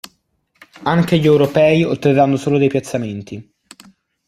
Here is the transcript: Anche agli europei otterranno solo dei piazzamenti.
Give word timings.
Anche 0.81 1.13
agli 1.13 1.27
europei 1.27 1.83
otterranno 1.83 2.35
solo 2.35 2.57
dei 2.57 2.69
piazzamenti. 2.69 3.53